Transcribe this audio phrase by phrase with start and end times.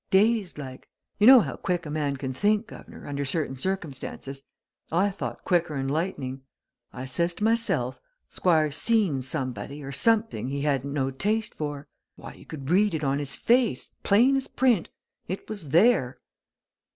[0.09, 0.87] Dazed, like.
[1.19, 4.41] You know how quick a man can think, guv'nor, under certain circumstances?
[4.91, 6.41] I thought quicker'n lightning.
[6.91, 12.33] I says to myself 'Squire's seen somebody or something he hadn't no taste for!' Why,
[12.33, 13.91] you could read it on his face!
[14.01, 14.89] plain as print.
[15.27, 16.17] It was there!"